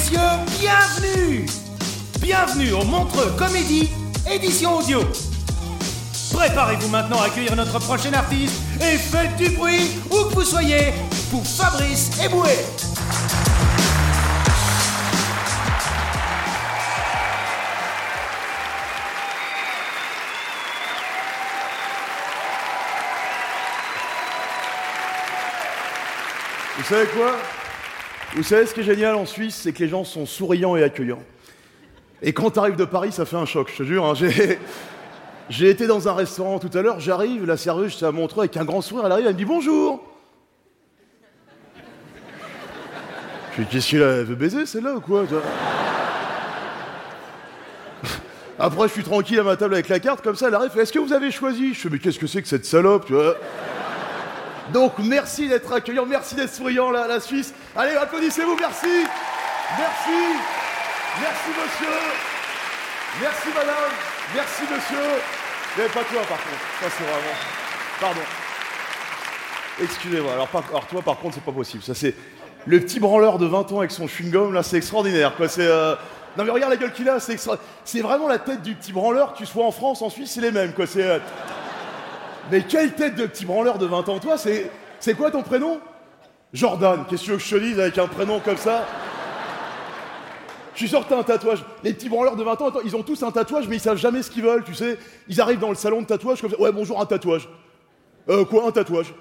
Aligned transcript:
Messieurs, 0.00 0.18
bienvenue 0.58 1.46
Bienvenue 2.20 2.72
au 2.72 2.84
Montreux 2.84 3.32
Comédie, 3.36 3.90
édition 4.30 4.78
audio. 4.78 5.02
Préparez-vous 6.32 6.88
maintenant 6.88 7.20
à 7.20 7.26
accueillir 7.26 7.54
notre 7.54 7.78
prochain 7.80 8.12
artiste 8.14 8.54
et 8.80 8.96
faites 8.96 9.36
du 9.36 9.50
bruit 9.50 9.90
où 10.10 10.28
que 10.28 10.34
vous 10.34 10.44
soyez 10.44 10.94
pour 11.30 11.46
Fabrice 11.46 12.10
Eboué. 12.22 12.48
Vous 26.78 26.84
savez 26.84 27.06
quoi? 27.08 27.59
Vous 28.34 28.42
savez 28.44 28.66
ce 28.66 28.74
qui 28.74 28.80
est 28.80 28.84
génial 28.84 29.16
en 29.16 29.26
Suisse, 29.26 29.56
c'est 29.56 29.72
que 29.72 29.80
les 29.82 29.88
gens 29.88 30.04
sont 30.04 30.24
souriants 30.24 30.76
et 30.76 30.84
accueillants. 30.84 31.22
Et 32.22 32.32
quand 32.32 32.50
t'arrives 32.50 32.76
de 32.76 32.84
Paris, 32.84 33.12
ça 33.12 33.24
fait 33.24 33.36
un 33.36 33.46
choc, 33.46 33.70
je 33.72 33.78
te 33.78 33.82
jure. 33.82 34.04
hein. 34.04 34.14
J'ai... 34.14 34.58
Été 35.68 35.88
dans 35.88 36.08
un 36.08 36.12
restaurant 36.12 36.60
tout 36.60 36.70
à 36.78 36.82
l'heure, 36.82 37.00
j'arrive, 37.00 37.44
la 37.44 37.56
serveuse, 37.56 37.96
ça 37.96 38.12
montre 38.12 38.38
avec 38.38 38.56
un 38.56 38.64
grand 38.64 38.82
sourire, 38.82 39.06
elle 39.06 39.12
arrive, 39.12 39.26
elle 39.26 39.32
me 39.32 39.38
dit 39.38 39.44
bonjour. 39.44 40.00
Je 43.56 43.62
dis, 43.62 43.68
qu'est-ce 43.68 43.90
qu'elle 43.90 44.24
veut 44.24 44.36
baiser 44.36 44.64
celle-là 44.64 44.94
ou 44.94 45.00
quoi 45.00 45.24
Après, 48.60 48.86
je 48.86 48.92
suis 48.92 49.02
tranquille 49.02 49.40
à 49.40 49.42
ma 49.42 49.56
table 49.56 49.74
avec 49.74 49.88
la 49.88 49.98
carte, 49.98 50.22
comme 50.22 50.36
ça, 50.36 50.46
elle 50.48 50.54
arrive, 50.54 50.70
est-ce 50.78 50.92
que 50.92 51.00
vous 51.00 51.12
avez 51.12 51.32
choisi? 51.32 51.74
Je 51.74 51.80
fais, 51.80 51.88
mais 51.90 51.98
qu'est-ce 51.98 52.18
que 52.20 52.28
c'est 52.28 52.42
que 52.42 52.48
cette 52.48 52.64
salope, 52.66 53.06
tu 53.06 53.14
vois? 53.14 53.34
Donc, 54.72 54.92
merci 54.98 55.48
d'être 55.48 55.72
accueillant, 55.72 56.06
merci 56.06 56.34
d'être 56.34 56.52
souriant, 56.54 56.90
là, 56.90 57.06
la 57.08 57.20
Suisse. 57.20 57.52
Allez, 57.76 57.94
applaudissez-vous, 57.96 58.56
merci 58.56 58.86
Merci 59.78 60.18
Merci, 61.20 61.48
monsieur 61.48 61.96
Merci, 63.20 63.48
madame 63.54 63.90
Merci, 64.34 64.62
monsieur 64.62 65.08
Mais 65.76 65.84
pas 65.84 66.04
toi, 66.04 66.22
par 66.28 66.38
contre. 66.38 66.60
Ça, 66.80 66.86
c'est 66.96 67.02
vraiment... 67.04 67.36
Pardon. 68.00 68.20
Excusez-moi. 69.82 70.32
Alors, 70.34 70.86
toi, 70.86 71.02
par 71.02 71.18
contre, 71.18 71.34
c'est 71.34 71.44
pas 71.44 71.52
possible. 71.52 71.82
Ça, 71.82 71.94
c'est... 71.94 72.14
Le 72.66 72.78
petit 72.78 73.00
branleur 73.00 73.38
de 73.38 73.46
20 73.46 73.72
ans 73.72 73.78
avec 73.78 73.90
son 73.90 74.06
chewing-gum, 74.06 74.52
là, 74.52 74.62
c'est 74.62 74.76
extraordinaire, 74.76 75.34
quoi. 75.34 75.48
C'est... 75.48 75.66
euh, 75.66 75.94
Non, 76.36 76.44
mais 76.44 76.50
regarde 76.50 76.70
la 76.72 76.76
gueule 76.76 76.92
qu'il 76.92 77.08
a, 77.08 77.18
c'est. 77.18 77.36
C'est 77.84 78.00
vraiment 78.02 78.28
la 78.28 78.38
tête 78.38 78.62
du 78.62 78.74
petit 78.74 78.92
branleur, 78.92 79.32
que 79.32 79.38
tu 79.38 79.46
sois 79.46 79.64
en 79.64 79.72
France, 79.72 80.02
en 80.02 80.10
Suisse, 80.10 80.30
c'est 80.32 80.42
les 80.42 80.52
mêmes, 80.52 80.72
quoi. 80.74 80.86
C'est... 80.86 81.02
euh, 81.02 81.18
Mais 82.50 82.62
quelle 82.62 82.92
tête 82.94 83.14
de 83.14 83.26
petit 83.26 83.44
branleur 83.44 83.78
de 83.78 83.86
20 83.86 84.08
ans, 84.08 84.18
toi 84.18 84.36
C'est, 84.36 85.14
quoi 85.16 85.30
ton 85.30 85.42
prénom? 85.42 85.80
Jordan. 86.52 87.04
Qu'est-ce 87.08 87.22
que 87.22 87.26
tu 87.26 87.32
veux 87.32 87.38
je 87.38 87.56
te 87.56 87.60
dise 87.60 87.80
avec 87.80 87.98
un 87.98 88.06
prénom 88.06 88.40
comme 88.40 88.56
ça? 88.56 88.84
Je 90.74 90.78
suis 90.78 90.88
sûr 90.88 91.04
que 91.04 91.08
t'as 91.08 91.18
un 91.18 91.22
tatouage. 91.22 91.64
Les 91.84 91.92
petits 91.92 92.08
branleurs 92.08 92.36
de 92.36 92.42
20 92.42 92.60
ans, 92.62 92.72
ils 92.84 92.96
ont 92.96 93.02
tous 93.02 93.22
un 93.22 93.30
tatouage, 93.30 93.68
mais 93.68 93.76
ils 93.76 93.80
savent 93.80 93.98
jamais 93.98 94.22
ce 94.22 94.30
qu'ils 94.30 94.42
veulent, 94.42 94.64
tu 94.64 94.74
sais. 94.74 94.98
Ils 95.28 95.40
arrivent 95.40 95.58
dans 95.58 95.68
le 95.68 95.74
salon 95.74 96.00
de 96.00 96.06
tatouage 96.06 96.40
comme 96.40 96.50
ça. 96.50 96.60
Ouais, 96.60 96.72
bonjour, 96.72 97.00
un 97.00 97.06
tatouage. 97.06 97.48
Euh, 98.28 98.44
quoi, 98.44 98.66
un 98.66 98.70
tatouage? 98.70 99.12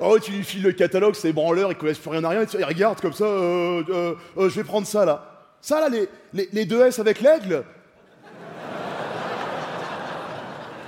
Ouais, 0.00 0.20
tu 0.22 0.32
lui 0.32 0.44
files 0.44 0.62
le 0.62 0.72
catalogue, 0.72 1.14
c'est 1.14 1.32
branleurs, 1.32 1.70
ils 1.70 1.76
connaissent 1.76 1.98
plus 1.98 2.10
rien 2.10 2.24
à 2.24 2.28
rien, 2.28 2.44
ils 2.58 2.64
regardent 2.64 3.00
comme 3.00 3.12
ça, 3.12 3.24
euh, 3.24 3.82
euh, 3.88 4.14
euh, 4.36 4.48
je 4.48 4.56
vais 4.56 4.64
prendre 4.64 4.86
ça 4.86 5.04
là. 5.04 5.30
Ça 5.60 5.80
là, 5.80 5.96
les 6.32 6.64
deux 6.66 6.84
S 6.84 6.98
avec 6.98 7.20
l'aigle 7.20 7.64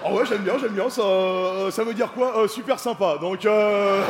Ah 0.09 0.13
ouais, 0.13 0.25
j'aime 0.25 0.43
bien, 0.43 0.57
j'aime 0.59 0.73
bien, 0.73 0.89
ça, 0.89 1.03
euh, 1.03 1.71
ça 1.73 1.83
veut 1.83 1.95
dire 1.95 2.13
quoi 2.13 2.39
Euh, 2.39 2.49
Super 2.49 2.79
sympa, 2.79 3.19
donc... 3.21 3.45
Euh... 3.45 4.03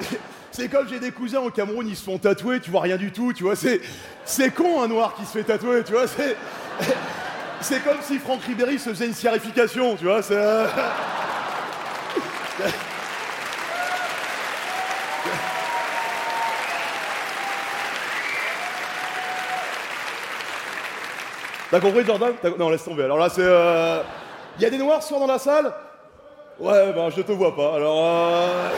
C'est 0.52 0.68
comme 0.68 0.88
j'ai 0.88 1.00
des 1.00 1.10
cousins 1.10 1.40
au 1.40 1.50
Cameroun, 1.50 1.84
ils 1.88 1.96
se 1.96 2.04
font 2.04 2.16
tatouer, 2.16 2.60
tu 2.60 2.70
vois 2.70 2.82
rien 2.82 2.96
du 2.96 3.10
tout, 3.10 3.32
tu 3.32 3.42
vois, 3.42 3.56
c'est, 3.56 3.80
c'est 4.24 4.54
con 4.54 4.82
un 4.84 4.86
noir 4.86 5.16
qui 5.16 5.24
se 5.26 5.32
fait 5.32 5.42
tatouer, 5.42 5.82
tu 5.82 5.90
vois, 5.94 6.06
c'est, 6.06 6.36
c'est 7.60 7.82
comme 7.82 7.96
si 8.02 8.20
Franck 8.20 8.40
Ribéry 8.44 8.78
se 8.78 8.90
faisait 8.90 9.06
une 9.06 9.14
scarification, 9.14 9.96
tu 9.96 10.04
vois, 10.04 10.22
c'est... 10.22 10.36
euh, 10.36 10.64
T'as 21.72 21.80
compris 21.80 22.04
Jordan? 22.04 22.34
Non, 22.56 22.70
laisse 22.70 22.84
tomber, 22.84 23.02
alors 23.02 23.18
là 23.18 23.28
c'est... 23.28 23.42
Il 24.56 24.62
y 24.62 24.66
a 24.66 24.70
des 24.70 24.78
noirs 24.78 25.02
ce 25.02 25.08
soir 25.08 25.20
dans 25.20 25.26
la 25.26 25.38
salle? 25.38 25.72
Ouais, 26.60 26.92
ben 26.92 27.10
je 27.10 27.20
te 27.22 27.32
vois 27.32 27.54
pas, 27.56 27.74
alors... 27.74 27.98
euh, 28.00 28.68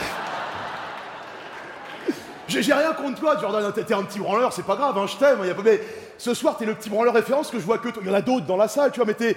J'ai 2.47 2.73
rien 2.73 2.93
contre 2.93 3.19
toi, 3.19 3.35
Jordan. 3.39 3.71
T'es 3.73 3.83
t'es 3.83 3.93
un 3.93 4.03
petit 4.03 4.19
branleur, 4.19 4.51
c'est 4.53 4.65
pas 4.65 4.75
grave, 4.75 4.97
hein, 4.97 5.05
je 5.05 5.15
t'aime. 5.17 5.39
Mais 5.63 5.79
ce 6.17 6.33
soir, 6.33 6.57
t'es 6.57 6.65
le 6.65 6.73
petit 6.73 6.89
branleur 6.89 7.13
référence 7.13 7.51
que 7.51 7.59
je 7.59 7.63
vois 7.65 7.77
que 7.77 7.89
toi. 7.89 8.01
Il 8.03 8.09
y 8.09 8.11
en 8.11 8.15
a 8.15 8.21
d'autres 8.21 8.45
dans 8.47 8.57
la 8.57 8.67
salle, 8.67 8.91
tu 8.91 8.99
vois, 8.99 9.05
mais 9.05 9.13
t'es 9.13 9.35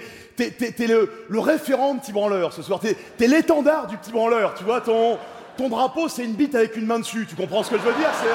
le, 0.87 1.11
le 1.29 1.39
référent 1.39 1.95
petit 1.97 2.11
branleur 2.11 2.53
ce 2.53 2.63
soir. 2.63 2.79
T'es 2.79 3.27
l'étendard 3.27 3.85
du 3.87 3.97
petit 3.97 4.11
branleur, 4.11 4.55
tu 4.55 4.63
vois. 4.63 4.81
Ton, 4.81 5.19
ton 5.57 5.69
drapeau, 5.69 6.07
c'est 6.09 6.23
une 6.23 6.33
bite 6.33 6.55
avec 6.55 6.75
une 6.75 6.87
main 6.87 6.99
dessus. 6.99 7.27
Tu 7.29 7.35
comprends 7.35 7.61
ce 7.61 7.69
que 7.69 7.77
je 7.77 7.83
veux 7.83 7.93
dire 7.93 8.09
euh, 8.25 8.33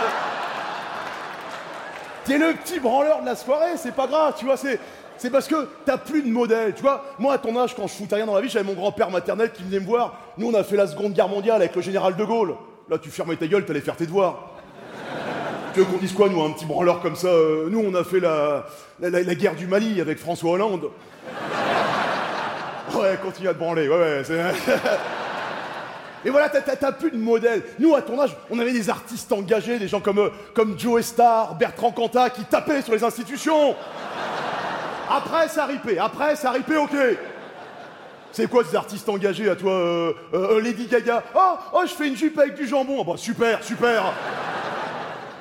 T'es 2.25 2.39
le 2.39 2.53
petit 2.53 2.79
branleur 2.79 3.23
de 3.23 3.27
la 3.27 3.35
soirée, 3.35 3.77
c'est 3.77 3.95
pas 3.95 4.07
grave, 4.07 4.35
tu 4.39 4.45
vois, 4.45 4.57
c'est. 4.57 4.79
C'est 5.19 5.31
parce 5.31 5.49
que 5.49 5.69
t'as 5.85 5.97
plus 5.97 6.23
de 6.23 6.29
modèle, 6.29 6.75
tu 6.75 6.83
vois. 6.83 7.05
Moi, 7.19 7.33
à 7.35 7.39
ton 7.39 7.59
âge, 7.59 7.75
quand 7.75 7.87
je 7.87 7.95
foutais 7.95 8.17
rien 8.17 8.27
dans 8.27 8.35
la 8.35 8.41
vie, 8.41 8.49
j'avais 8.49 8.65
mon 8.65 8.75
grand-père 8.75 9.11
maternel 9.11 9.51
qui 9.53 9.63
venait 9.63 9.81
me 9.81 9.87
voir. 9.87 10.21
Nous, 10.37 10.49
on 10.49 10.55
a 10.55 10.63
fait 10.63 10.77
la 10.77 10.87
Seconde 10.87 11.13
Guerre 11.13 11.29
mondiale 11.29 11.57
avec 11.57 11.75
le 11.75 11.83
général 11.83 12.17
de 12.17 12.25
Gaulle. 12.25 12.55
Là, 12.91 12.99
tu 12.99 13.11
fermais 13.11 13.37
ta 13.37 13.47
gueule, 13.47 13.65
t'allais 13.65 13.81
faire 13.81 13.97
tes 13.97 14.07
devoirs. 14.07 14.51
Tu 15.73 15.81
veux 15.81 15.87
qu'on 15.87 15.99
dise 15.99 16.13
quoi, 16.13 16.29
nous, 16.29 16.43
un 16.43 16.51
petit 16.51 16.65
branleur 16.65 17.01
comme 17.01 17.17
ça 17.17 17.29
euh, 17.29 17.69
Nous, 17.71 17.83
on 17.87 17.95
a 17.95 18.05
fait 18.05 18.21
la, 18.21 19.35
guerre 19.35 19.55
du 19.55 19.67
Mali 19.67 20.01
avec 20.01 20.19
François 20.19 20.53
Hollande. 20.53 20.91
Ouais, 22.95 23.19
continue 23.23 23.49
à 23.49 23.55
te 23.55 23.59
branler, 23.59 23.89
ouais, 23.89 23.97
ouais. 23.97 24.23
Et 26.25 26.31
voilà, 26.31 26.49
t'as- 26.49 26.93
plus 26.93 27.11
de 27.11 27.17
modèle. 27.17 27.63
Nous, 27.79 27.95
à 27.95 28.03
ton 28.03 28.21
âge, 28.21 28.35
on 28.51 28.59
avait 28.59 28.73
des 28.73 28.91
artistes 28.91 29.31
engagés, 29.33 29.79
des 29.79 29.87
gens 29.87 30.01
comme, 30.01 30.19
euh, 30.19 30.65
Joe 30.77 31.05
Star, 31.05 31.55
Bertrand 31.55 31.93
Cantat, 31.93 32.31
qui 32.31 32.43
tapaient 32.45 32.83
sur 32.83 32.95
les 32.95 33.05
institutions. 33.05 33.77
Après, 35.11 35.49
ça 35.49 35.67
ripé. 35.67 35.99
Après, 35.99 36.37
ça 36.37 36.51
ripé, 36.51 36.77
ok. 36.77 36.95
C'est 38.33 38.49
quoi 38.51 38.65
ces 38.65 38.77
artistes 38.77 39.09
engagés 39.09 39.49
à 39.49 39.57
toi 39.57 39.73
euh, 39.73 40.13
euh, 40.35 40.57
euh, 40.57 40.61
Lady 40.61 40.87
Gaga 40.87 41.23
Oh, 41.35 41.55
oh, 41.73 41.83
je 41.85 41.93
fais 41.93 42.09
une 42.09 42.17
jupe 42.17 42.39
avec 42.39 42.55
du 42.55 42.67
jambon. 42.67 42.99
Ah 43.01 43.05
bah 43.13 43.17
super, 43.17 43.63
super. 43.65 44.13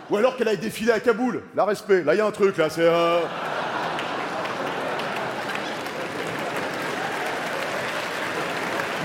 Ou 0.09 0.17
alors 0.17 0.38
qu'elle 0.38 0.47
aille 0.47 0.57
défiler 0.57 0.91
à 0.91 1.00
Kaboul. 1.00 1.41
La 1.56 1.65
respect. 1.65 2.03
Là, 2.03 2.13
il 2.13 2.19
y 2.19 2.21
a 2.21 2.25
un 2.25 2.31
truc, 2.31 2.57
là. 2.57 2.69
C'est. 2.69 2.81
euh, 2.83 3.19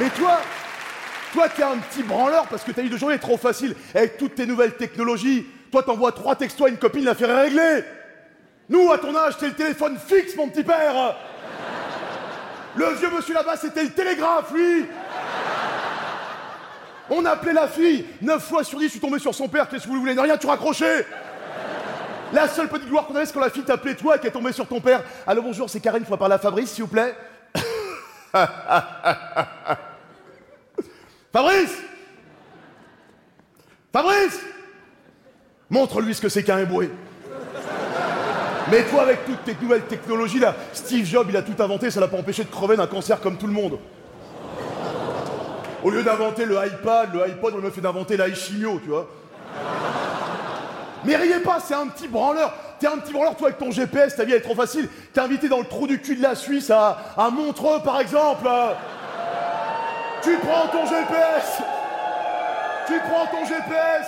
Mais 0.01 0.09
toi, 0.11 0.41
toi, 1.33 1.49
t'es 1.49 1.63
un 1.63 1.77
petit 1.77 2.03
branleur 2.03 2.47
parce 2.49 2.65
que 2.65 2.73
ta 2.73 2.81
vie 2.83 2.89
de 2.89 2.97
journée 2.97 3.17
est 3.17 3.19
trop 3.19 3.37
facile. 3.37 3.75
Avec 3.95 4.17
toutes 4.17 4.35
tes 4.35 4.47
nouvelles 4.47 4.75
technologies, 4.77 5.47
toi, 5.71 5.83
t'envoies 5.83 6.13
trois 6.13 6.37
textos 6.37 6.67
à 6.67 6.71
une 6.71 6.79
copine, 6.79 7.05
l'affaire 7.05 7.31
est 7.31 7.43
réglée. 7.43 7.85
Nous, 8.71 8.91
à 8.93 8.99
ton 8.99 9.15
âge, 9.17 9.37
t'es 9.37 9.49
le 9.49 9.55
téléphone 9.55 9.99
fixe, 9.99 10.37
mon 10.37 10.49
petit 10.49 10.63
père. 10.63 11.17
Le 12.77 12.87
vieux 12.95 13.11
monsieur 13.11 13.35
là-bas, 13.35 13.57
c'était 13.57 13.83
le 13.83 13.91
télégraphe, 13.91 14.53
lui. 14.55 14.87
On 17.11 17.25
appelait 17.27 17.53
la 17.53 17.67
fille. 17.67 18.07
9 18.23 18.41
fois 18.41 18.63
sur 18.63 18.79
10, 18.79 18.85
je 18.85 18.91
suis 18.93 19.01
tombé 19.01 19.19
sur 19.19 19.35
son 19.35 19.49
père. 19.49 19.69
Qu'est-ce 19.69 19.83
que 19.83 19.89
vous 19.89 19.99
voulez 19.99 20.15
Ne 20.15 20.21
rien, 20.21 20.39
tu 20.39 20.47
raccrochais. 20.47 21.05
La 22.33 22.47
seule 22.47 22.69
petite 22.69 22.89
gloire 22.89 23.07
qu'on 23.07 23.17
avait, 23.17 23.27
c'est 23.27 23.33
quand 23.33 23.41
la 23.41 23.51
fille 23.51 23.65
t'appelait 23.65 23.97
toi 23.97 24.15
et 24.15 24.21
qu'elle 24.21 24.31
tombait 24.31 24.53
sur 24.53 24.69
ton 24.69 24.81
père. 24.81 25.03
Allô, 25.27 25.43
bonjour, 25.43 25.69
c'est 25.69 25.81
Karine, 25.81 26.05
faut 26.05 26.17
parler 26.17 26.37
à 26.37 26.39
Fabrice, 26.39 26.71
s'il 26.71 26.85
vous 26.85 26.91
plaît. 26.91 27.17
Fabrice 31.33 31.77
Fabrice 33.93 34.39
Montre-lui 35.69 36.15
ce 36.15 36.21
que 36.21 36.29
c'est 36.29 36.45
qu'un 36.45 36.59
éboué. 36.59 36.89
Mais 38.71 38.83
toi, 38.85 39.03
avec 39.03 39.25
toutes 39.25 39.45
tes 39.45 39.57
nouvelles 39.61 39.87
technologies, 39.87 40.39
là, 40.39 40.55
Steve 40.73 41.05
Jobs, 41.07 41.27
il 41.29 41.37
a 41.37 41.43
tout 41.43 41.61
inventé, 41.63 41.91
ça 41.91 42.01
l'a 42.01 42.09
pas 42.09 42.19
empêché 42.19 42.45
de 42.45 42.51
crever 42.51 42.77
d'un 42.77 42.87
cancer 42.87 43.21
comme 43.21 43.37
tout 43.37 43.47
le 43.47 43.53
monde. 43.53 43.79
Au 45.83 45.91
lieu 45.91 46.03
d'inventer 46.03 46.45
le 46.45 46.57
iPad, 46.57 47.15
le 47.15 47.27
iPod, 47.27 47.55
on 47.61 47.67
a 47.67 47.71
fait 47.71 47.81
d'inventer 47.81 48.17
l'iChimio, 48.17 48.81
tu 48.83 48.91
vois. 48.91 49.09
Mais 51.05 51.17
riez 51.17 51.41
pas, 51.41 51.59
c'est 51.61 51.75
un 51.75 51.87
petit 51.87 52.07
branleur. 52.07 52.53
T'es 52.79 52.87
un 52.87 52.99
petit 52.99 53.13
branleur, 53.13 53.37
toi, 53.37 53.49
avec 53.49 53.59
ton 53.59 53.71
GPS, 53.71 54.17
ta 54.17 54.25
vie 54.25 54.33
elle 54.33 54.39
est 54.39 54.43
trop 54.43 54.55
facile. 54.55 54.89
T'es 55.13 55.21
invité 55.21 55.49
dans 55.49 55.59
le 55.59 55.65
trou 55.65 55.87
du 55.87 56.01
cul 56.01 56.17
de 56.17 56.23
la 56.23 56.35
Suisse, 56.35 56.71
à, 56.71 57.31
Montreux, 57.33 57.81
par 57.83 58.01
exemple. 58.01 58.47
Tu 60.23 60.37
prends 60.37 60.69
ton 60.69 60.87
GPS. 60.87 61.63
Tu 62.87 62.95
prends 63.09 63.27
ton 63.27 63.45
GPS. 63.47 64.07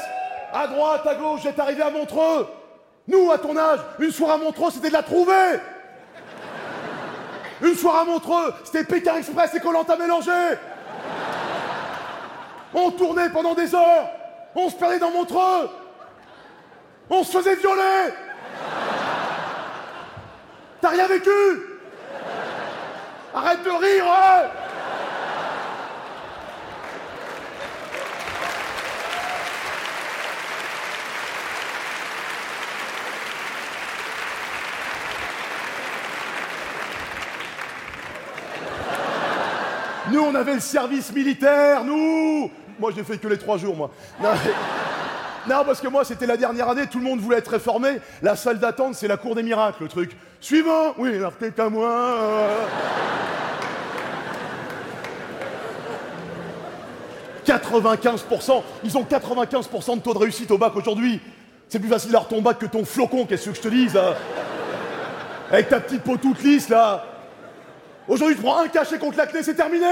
À 0.52 0.66
droite, 0.66 1.06
à 1.06 1.14
gauche, 1.14 1.40
j'étais 1.42 1.60
arrivé 1.60 1.82
à 1.82 1.90
Montreux. 1.90 2.46
Nous, 3.12 3.30
à 3.30 3.36
ton 3.36 3.54
âge, 3.56 3.80
une 3.98 4.10
soirée 4.10 4.34
à 4.34 4.36
Montreux, 4.38 4.70
c'était 4.72 4.88
de 4.88 4.94
la 4.94 5.02
trouver. 5.02 5.60
Une 7.60 7.74
soirée 7.74 8.00
à 8.00 8.04
Montreux, 8.04 8.54
c'était 8.64 8.84
Pékin 8.84 9.16
Express 9.16 9.54
et 9.54 9.60
Colanta 9.60 9.96
mélangé. 9.96 10.30
On 12.72 12.90
tournait 12.90 13.28
pendant 13.28 13.54
des 13.54 13.74
heures. 13.74 14.08
On 14.54 14.70
se 14.70 14.76
perdait 14.76 14.98
dans 14.98 15.10
Montreux. 15.10 15.68
On 17.10 17.22
se 17.22 17.36
faisait 17.36 17.56
violer. 17.56 18.14
T'as 20.80 20.88
rien 20.88 21.06
vécu 21.06 21.30
Arrête 23.34 23.62
de 23.62 23.70
rire 23.70 24.04
hein 24.08 24.61
Nous, 40.12 40.20
on 40.20 40.34
avait 40.34 40.54
le 40.54 40.60
service 40.60 41.10
militaire, 41.12 41.84
nous 41.84 42.50
Moi, 42.78 42.90
j'ai 42.94 43.02
fait 43.02 43.16
que 43.16 43.28
les 43.28 43.38
trois 43.38 43.56
jours, 43.56 43.74
moi. 43.74 43.90
Non, 45.48 45.64
parce 45.64 45.80
que 45.80 45.88
moi, 45.88 46.04
c'était 46.04 46.26
la 46.26 46.36
dernière 46.36 46.68
année, 46.68 46.86
tout 46.86 46.98
le 46.98 47.04
monde 47.04 47.18
voulait 47.18 47.38
être 47.38 47.50
réformé. 47.50 47.98
La 48.20 48.36
salle 48.36 48.58
d'attente, 48.58 48.94
c'est 48.94 49.08
la 49.08 49.16
cour 49.16 49.34
des 49.34 49.42
miracles, 49.42 49.82
le 49.82 49.88
truc. 49.88 50.14
Suivant 50.38 50.94
Oui, 50.98 51.16
alors 51.16 51.32
à 51.58 51.68
moi. 51.70 51.88
euh. 51.88 52.64
95%, 57.46 58.62
ils 58.84 58.96
ont 58.96 59.02
95% 59.02 59.96
de 59.96 60.00
taux 60.02 60.12
de 60.14 60.18
réussite 60.18 60.50
au 60.50 60.58
bac 60.58 60.76
aujourd'hui. 60.76 61.20
C'est 61.68 61.78
plus 61.80 61.88
facile 61.88 62.12
d'avoir 62.12 62.28
ton 62.28 62.42
bac 62.42 62.58
que 62.58 62.66
ton 62.66 62.84
flocon, 62.84 63.24
qu'est-ce 63.24 63.48
que 63.48 63.56
je 63.56 63.60
te 63.62 63.68
dise 63.68 63.98
Avec 65.50 65.70
ta 65.70 65.80
petite 65.80 66.02
peau 66.02 66.18
toute 66.18 66.42
lisse 66.42 66.68
là. 66.68 67.04
Aujourd'hui, 68.08 68.36
tu 68.36 68.42
prends 68.42 68.58
un 68.58 68.68
cachet 68.68 68.98
contre 68.98 69.16
la 69.16 69.26
clé, 69.26 69.42
c'est 69.42 69.54
terminé. 69.54 69.86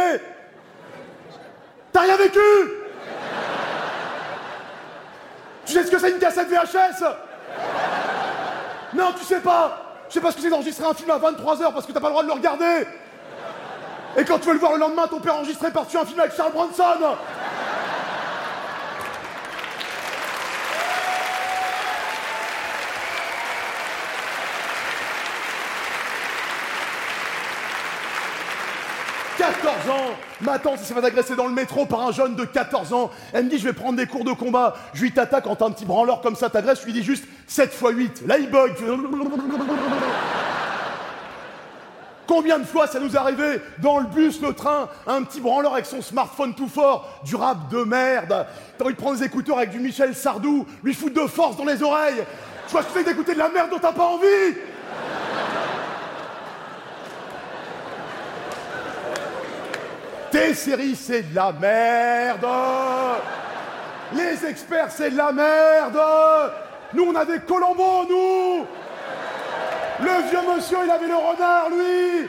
T'as 1.93 2.01
rien 2.01 2.17
vécu. 2.17 2.41
Tu 5.65 5.73
sais 5.73 5.85
ce 5.85 5.91
que 5.91 5.99
c'est 5.99 6.11
une 6.11 6.19
cassette 6.19 6.49
VHS 6.49 7.05
Non, 8.95 9.13
tu 9.17 9.25
sais 9.25 9.41
pas. 9.41 9.87
Je 10.09 10.15
sais 10.15 10.21
pas 10.21 10.33
ce 10.33 10.37
que 10.37 10.43
c'est 10.43 10.51
d'enregistrer 10.51 10.87
un 10.87 10.95
film 10.95 11.11
à 11.11 11.19
23h 11.19 11.73
parce 11.73 11.87
que 11.87 11.93
t'as 11.93 12.01
pas 12.01 12.09
le 12.09 12.13
droit 12.13 12.23
de 12.23 12.29
le 12.29 12.35
regarder. 12.35 12.87
Et 14.17 14.25
quand 14.25 14.39
tu 14.41 14.49
veux 14.49 14.55
le 14.55 14.59
voir 14.59 14.73
le 14.73 14.79
lendemain, 14.81 15.07
ton 15.07 15.21
père 15.21 15.37
enregistré 15.37 15.71
par-dessus 15.71 15.99
un 15.99 16.05
film 16.05 16.19
avec 16.19 16.35
Charles 16.35 16.53
Bronson 16.53 16.83
«14 29.63 29.91
ans 29.91 30.15
Ma 30.41 30.59
tante 30.59 30.79
s'est 30.79 30.95
fait 30.95 31.05
agresser 31.05 31.37
dans 31.37 31.47
le 31.47 31.53
métro 31.53 31.85
par 31.85 32.01
un 32.01 32.13
jeune 32.13 32.35
de 32.35 32.45
14 32.45 32.93
ans. 32.93 33.11
Elle 33.33 33.45
me 33.45 33.51
dit, 33.51 33.59
je 33.59 33.65
vais 33.65 33.73
prendre 33.73 33.97
des 33.97 34.07
cours 34.07 34.25
de 34.25 34.33
combat. 34.33 34.75
Je 34.95 35.03
lui 35.03 35.13
t'attaque 35.13 35.45
quand 35.45 35.61
un 35.63 35.71
petit 35.71 35.85
branleur 35.85 36.21
comme 36.21 36.35
ça 36.35 36.49
t'agresse, 36.49 36.81
je 36.81 36.87
lui 36.87 36.93
dis 36.93 37.03
juste 37.03 37.25
7 37.47 37.73
x 37.73 37.83
8. 37.93 38.23
Là, 38.27 38.39
il 38.39 38.49
bug. 38.51 38.73
Combien 42.27 42.59
de 42.61 42.65
fois 42.65 42.87
ça 42.87 43.01
nous 43.01 43.13
est 43.13 43.19
arrivé 43.19 43.61
dans 43.79 43.99
le 43.99 44.07
bus, 44.07 44.41
le 44.41 44.53
train, 44.53 44.89
un 45.07 45.25
petit 45.25 45.41
branleur 45.41 45.75
avec 45.75 45.85
son 45.85 46.01
smartphone 46.01 46.55
tout 46.55 46.69
fort, 46.69 47.21
du 47.25 47.35
rap 47.35 47.69
de 47.71 47.83
merde. 47.83 48.47
T'as 48.79 48.85
envie 48.85 48.95
de 48.95 48.99
prendre 49.01 49.19
des 49.19 49.25
écouteurs 49.25 49.59
avec 49.59 49.71
du 49.71 49.81
Michel 49.81 50.15
Sardou, 50.15 50.65
lui 50.85 50.95
foutre 50.95 51.21
de 51.21 51.27
force 51.27 51.57
dans 51.57 51.65
les 51.65 51.83
oreilles. 51.83 52.23
Tu 52.69 52.73
vois, 52.73 52.83
fais 52.83 53.03
d'écouter 53.03 53.35
de 53.35 53.39
la 53.41 53.49
merde 53.49 53.71
dont 53.71 53.81
t'as 53.81 53.93
pas 53.93 54.07
envie? 54.07 54.55
Tes 60.31 60.55
séries, 60.55 60.97
c'est 60.97 61.31
de 61.31 61.35
la 61.35 61.53
merde. 61.53 62.47
Les 64.15 64.47
experts, 64.47 64.91
c'est 64.91 65.11
de 65.11 65.17
la 65.17 65.33
merde. 65.33 66.01
Nous, 66.95 67.05
on 67.05 67.15
avait 67.15 67.41
Colombo, 67.41 68.05
nous. 68.09 68.67
Le 70.01 70.31
vieux 70.31 70.55
monsieur, 70.55 70.79
il 70.85 70.91
avait 70.91 71.07
le 71.07 71.15
renard, 71.15 71.69
lui. 71.71 72.29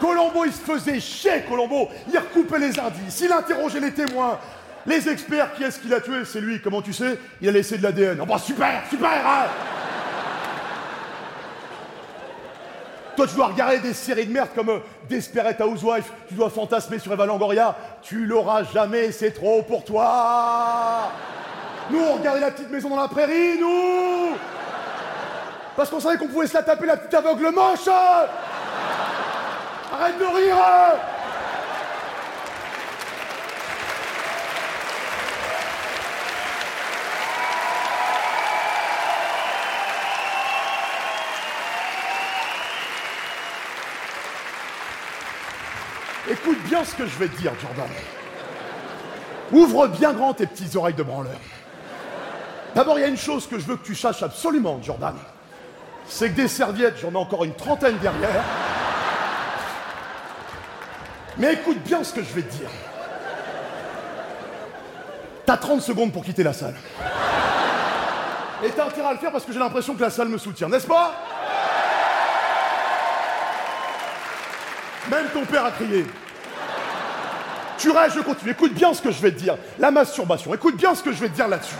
Colombo, 0.00 0.44
il 0.44 0.52
se 0.52 0.60
faisait 0.60 1.00
chier, 1.00 1.44
Colombo. 1.48 1.88
Il 2.12 2.18
recoupait 2.18 2.58
les 2.58 2.78
indices, 2.78 3.20
il 3.20 3.32
interrogeait 3.32 3.80
les 3.80 3.92
témoins. 3.92 4.38
Les 4.86 5.08
experts, 5.08 5.54
qui 5.54 5.64
est-ce 5.64 5.80
qu'il 5.80 5.92
a 5.92 6.00
tué? 6.00 6.24
C'est 6.24 6.40
lui. 6.40 6.60
Comment 6.62 6.80
tu 6.80 6.92
sais? 6.92 7.18
Il 7.40 7.48
a 7.48 7.52
laissé 7.52 7.76
de 7.76 7.82
l'ADN. 7.82 8.18
Oh 8.22 8.26
bah 8.26 8.38
super, 8.38 8.82
super 8.88 9.10
hein 9.10 9.46
Toi, 13.16 13.26
tu 13.26 13.34
dois 13.34 13.46
regarder 13.46 13.78
des 13.78 13.94
séries 13.94 14.26
de 14.26 14.32
merde 14.32 14.50
comme 14.54 14.68
euh, 14.68 14.78
Desperate 15.08 15.58
Housewife, 15.62 16.12
tu 16.28 16.34
dois 16.34 16.50
fantasmer 16.50 16.98
sur 16.98 17.10
Eva 17.14 17.24
Longoria. 17.24 17.74
Tu 18.02 18.26
l'auras 18.26 18.62
jamais, 18.64 19.10
c'est 19.10 19.30
trop 19.30 19.62
pour 19.62 19.84
toi. 19.84 21.10
Nous, 21.90 21.98
on 21.98 22.18
regardait 22.18 22.40
la 22.40 22.50
petite 22.50 22.70
maison 22.70 22.90
dans 22.90 23.00
la 23.00 23.08
prairie, 23.08 23.58
nous 23.58 24.36
Parce 25.76 25.88
qu'on 25.88 26.00
savait 26.00 26.18
qu'on 26.18 26.28
pouvait 26.28 26.46
se 26.46 26.54
la 26.54 26.62
taper, 26.62 26.84
la 26.84 26.98
petite 26.98 27.14
aveugle 27.14 27.50
moche 27.54 27.88
Arrête 29.92 30.18
de 30.18 30.24
rire 30.24 30.56
hein. 30.58 30.96
Écoute 46.28 46.58
bien 46.76 46.84
ce 46.84 46.94
que 46.94 47.06
je 47.06 47.18
vais 47.18 47.28
te 47.28 47.40
dire, 47.40 47.52
Jordan. 47.60 47.88
Ouvre 49.52 49.86
bien 49.86 50.12
grand 50.12 50.34
tes 50.34 50.46
petites 50.46 50.76
oreilles 50.76 50.94
de 50.94 51.02
branleur. 51.02 51.38
D'abord, 52.74 52.98
il 52.98 53.02
y 53.02 53.04
a 53.04 53.08
une 53.08 53.16
chose 53.16 53.46
que 53.46 53.58
je 53.58 53.64
veux 53.64 53.76
que 53.76 53.86
tu 53.86 53.94
saches 53.94 54.22
absolument, 54.22 54.78
Jordan. 54.82 55.14
C'est 56.06 56.30
que 56.30 56.36
des 56.36 56.48
serviettes, 56.48 56.98
j'en 57.00 57.12
ai 57.12 57.16
encore 57.16 57.44
une 57.44 57.54
trentaine 57.54 57.96
derrière. 57.98 58.44
Mais 61.38 61.54
écoute 61.54 61.78
bien 61.78 62.04
ce 62.04 62.12
que 62.12 62.22
je 62.22 62.34
vais 62.34 62.42
te 62.42 62.52
dire. 62.54 62.68
T'as 65.46 65.56
30 65.56 65.80
secondes 65.80 66.12
pour 66.12 66.24
quitter 66.24 66.42
la 66.42 66.52
salle. 66.52 66.74
Et 68.64 68.70
t'as 68.70 68.86
intérêt 68.86 69.08
à 69.08 69.12
le 69.12 69.18
faire 69.18 69.32
parce 69.32 69.44
que 69.44 69.52
j'ai 69.52 69.58
l'impression 69.58 69.94
que 69.94 70.02
la 70.02 70.10
salle 70.10 70.28
me 70.28 70.38
soutient, 70.38 70.68
n'est-ce 70.68 70.86
pas? 70.86 71.12
Même 75.08 75.28
ton 75.32 75.46
père 75.46 75.64
a 75.64 75.70
crié. 75.70 76.04
Tu 77.78 77.90
restes, 77.90 78.16
je 78.16 78.20
continue. 78.20 78.52
Écoute 78.52 78.72
bien 78.74 78.94
ce 78.94 79.02
que 79.02 79.10
je 79.10 79.20
vais 79.20 79.30
te 79.30 79.38
dire. 79.38 79.56
La 79.78 79.90
masturbation. 79.90 80.54
Écoute 80.54 80.76
bien 80.76 80.94
ce 80.94 81.02
que 81.02 81.12
je 81.12 81.20
vais 81.20 81.28
te 81.28 81.34
dire 81.34 81.48
là-dessus. 81.48 81.74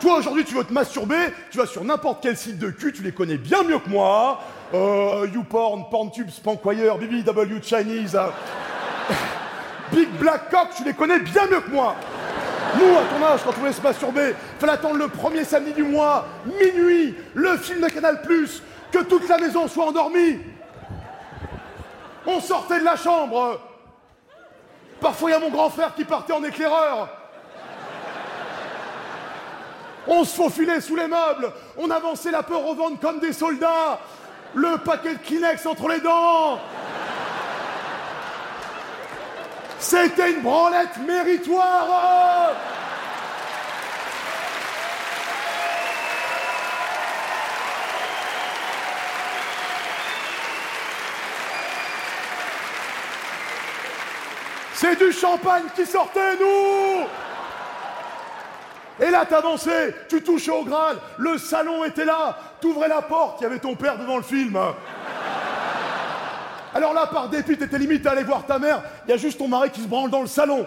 Toi, 0.00 0.16
aujourd'hui, 0.18 0.44
tu 0.44 0.54
veux 0.54 0.64
te 0.64 0.72
masturber, 0.72 1.32
tu 1.50 1.58
vas 1.58 1.66
sur 1.66 1.84
n'importe 1.84 2.22
quel 2.22 2.36
site 2.36 2.58
de 2.58 2.70
cul, 2.70 2.92
tu 2.92 3.02
les 3.02 3.12
connais 3.12 3.36
bien 3.36 3.62
mieux 3.62 3.78
que 3.78 3.88
moi. 3.88 4.40
Euh, 4.74 5.28
YouPorn, 5.32 5.84
PornTube, 5.90 6.28
Spankwire, 6.28 6.96
BBW 6.98 7.62
Chinese. 7.62 8.16
euh, 8.16 8.26
Big 9.92 10.08
Black 10.18 10.50
Cock, 10.50 10.70
tu 10.76 10.82
les 10.84 10.94
connais 10.94 11.20
bien 11.20 11.46
mieux 11.46 11.60
que 11.60 11.70
moi. 11.70 11.94
Nous, 12.74 12.96
à 12.96 13.02
ton 13.16 13.24
âge, 13.24 13.40
quand 13.44 13.50
on 13.50 13.60
voulait 13.60 13.72
se 13.72 13.82
masturber, 13.82 14.34
fallait 14.58 14.72
attendre 14.72 14.96
le 14.96 15.08
premier 15.08 15.44
samedi 15.44 15.72
du 15.72 15.84
mois, 15.84 16.26
minuit, 16.46 17.14
le 17.34 17.56
film 17.58 17.82
de 17.82 17.88
Canal+, 17.88 18.20
que 18.90 18.98
toute 19.04 19.28
la 19.28 19.38
maison 19.38 19.68
soit 19.68 19.84
endormie. 19.86 20.38
On 22.26 22.40
sortait 22.40 22.80
de 22.80 22.84
la 22.84 22.96
chambre. 22.96 23.60
Parfois, 25.02 25.30
il 25.30 25.32
y 25.32 25.36
a 25.36 25.40
mon 25.40 25.50
grand 25.50 25.68
frère 25.68 25.94
qui 25.96 26.04
partait 26.04 26.32
en 26.32 26.44
éclaireur. 26.44 27.08
On 30.06 30.24
se 30.24 30.34
faufilait 30.34 30.80
sous 30.80 30.96
les 30.96 31.08
meubles, 31.08 31.52
on 31.76 31.90
avançait 31.90 32.30
la 32.30 32.42
peur 32.42 32.64
au 32.66 32.74
ventre 32.74 33.00
comme 33.00 33.20
des 33.20 33.32
soldats, 33.32 33.98
le 34.54 34.78
paquet 34.78 35.14
de 35.14 35.18
Kleenex 35.18 35.64
entre 35.66 35.88
les 35.88 36.00
dents. 36.00 36.58
C'était 39.78 40.32
une 40.32 40.42
branlette 40.42 40.96
méritoire. 41.06 42.52
C'est 54.82 54.96
du 54.96 55.12
champagne 55.12 55.66
qui 55.76 55.86
sortait, 55.86 56.36
nous 56.40 57.06
Et 59.00 59.12
là, 59.12 59.24
t'avançais, 59.24 59.94
tu 60.08 60.24
touchais 60.24 60.50
au 60.50 60.64
Graal, 60.64 60.96
le 61.18 61.38
salon 61.38 61.84
était 61.84 62.04
là, 62.04 62.36
t'ouvrais 62.60 62.88
la 62.88 63.00
porte, 63.00 63.36
il 63.38 63.44
y 63.44 63.46
avait 63.46 63.60
ton 63.60 63.76
père 63.76 63.96
devant 63.96 64.16
le 64.16 64.24
film. 64.24 64.58
Alors 66.74 66.94
là, 66.94 67.06
par 67.06 67.28
dépit, 67.28 67.56
t'étais 67.56 67.78
limite 67.78 68.04
à 68.08 68.10
aller 68.10 68.24
voir 68.24 68.44
ta 68.44 68.58
mère, 68.58 68.82
il 69.06 69.10
y 69.12 69.14
a 69.14 69.16
juste 69.16 69.38
ton 69.38 69.46
mari 69.46 69.70
qui 69.70 69.82
se 69.82 69.86
branle 69.86 70.10
dans 70.10 70.22
le 70.22 70.26
salon. 70.26 70.66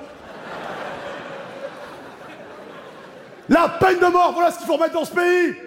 La 3.50 3.67
peine 3.67 4.00
de 4.00 4.07
mort, 4.07 4.31
voilà 4.31 4.50
ce 4.51 4.60
qu'il 4.60 4.67
faut 4.67 4.77
remettre 4.77 4.93
dans 4.93 5.03
ce 5.03 5.13
pays 5.13 5.57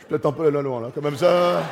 Je 0.00 0.06
peut-être 0.06 0.26
un 0.26 0.32
peu 0.32 0.50
la 0.50 0.62
loin, 0.62 0.80
là, 0.80 0.88
quand 0.92 1.00
même 1.00 1.16
ça... 1.16 1.62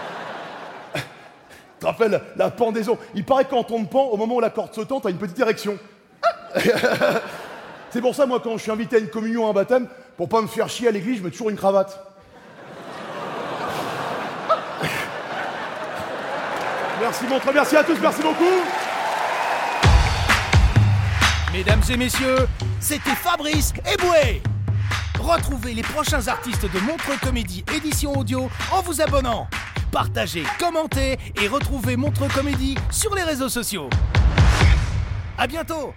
Tu 1.79 1.83
te 1.83 1.87
rappelles 1.87 2.21
la 2.35 2.51
pendaison? 2.51 2.99
Il 3.15 3.25
paraît 3.25 3.45
que 3.45 3.51
quand 3.51 3.71
on 3.71 3.85
te 3.85 3.91
pend, 3.91 4.07
au 4.07 4.17
moment 4.17 4.35
où 4.35 4.41
la 4.41 4.51
corde 4.51 4.75
se 4.75 4.81
tend, 4.81 4.99
t'as 4.99 5.11
une 5.11 5.17
petite 5.17 5.39
érection. 5.39 5.79
C'est 7.91 8.01
pour 8.01 8.17
ça, 8.17 8.27
moi, 8.27 8.41
quand 8.43 8.57
je 8.57 8.63
suis 8.63 8.73
invité 8.73 8.97
à 8.97 8.99
une 8.99 9.11
communion, 9.11 9.47
à 9.47 9.51
un 9.51 9.53
baptême, 9.53 9.87
pour 10.17 10.29
pas 10.29 10.43
me 10.43 10.49
faire 10.49 10.69
chier 10.69 10.89
à 10.89 10.91
l'église, 10.91 11.19
je 11.19 11.23
mets 11.23 11.31
toujours 11.31 11.51
une 11.51 11.57
cravate. 11.57 12.05
Merci, 17.01 17.27
montre, 17.29 17.53
merci 17.55 17.77
à 17.77 17.85
tous, 17.85 17.97
merci 18.01 18.23
beaucoup. 18.23 18.45
Mesdames 21.53 21.83
et 21.89 21.97
messieurs, 21.97 22.49
c'était 22.81 23.15
Fabrice 23.15 23.73
Eboué. 23.87 24.43
Retrouvez 25.21 25.75
les 25.75 25.83
prochains 25.83 26.27
artistes 26.27 26.65
de 26.65 26.81
Montreux 26.81 27.17
Comédie 27.23 27.65
édition 27.75 28.19
audio 28.19 28.51
en 28.73 28.83
vous 28.83 29.01
abonnant. 29.01 29.47
Partagez, 29.93 30.45
commentez 30.59 31.19
et 31.41 31.49
retrouvez 31.49 31.97
Montreux 31.97 32.29
Comédie 32.29 32.77
sur 32.91 33.15
les 33.15 33.23
réseaux 33.23 33.49
sociaux. 33.49 33.89
À 35.39 35.47
bientôt 35.47 35.95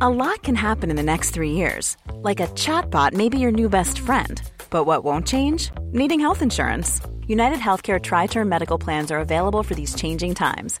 A 0.00 0.08
lot 0.08 0.42
can 0.42 0.56
happen 0.56 0.90
in 0.90 0.96
the 0.96 1.02
next 1.04 1.30
three 1.30 1.52
years. 1.52 1.96
Like 2.24 2.40
a 2.40 2.48
chatbot 2.56 3.12
may 3.12 3.28
be 3.28 3.38
your 3.38 3.52
new 3.52 3.68
best 3.68 4.00
friend. 4.00 4.42
But 4.68 4.84
what 4.84 5.04
won't 5.04 5.28
change? 5.28 5.70
Needing 5.92 6.18
health 6.18 6.42
insurance. 6.42 7.00
United 7.28 7.60
Healthcare 7.60 8.02
Tri 8.02 8.26
Term 8.26 8.48
Medical 8.48 8.78
Plans 8.78 9.12
are 9.12 9.20
available 9.20 9.62
for 9.62 9.76
these 9.76 9.94
changing 9.94 10.34
times. 10.34 10.80